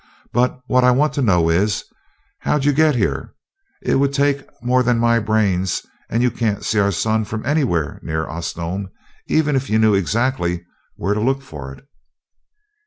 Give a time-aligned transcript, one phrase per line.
[0.33, 1.83] But what I want to know is,
[2.39, 3.35] how'd you get here?
[3.83, 8.25] It would take more than my brains you can't see our sun from anywhere near
[8.27, 8.89] Osnome,
[9.27, 11.87] even if you knew exactly where to look for it."